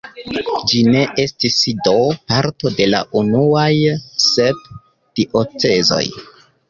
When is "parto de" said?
2.33-2.87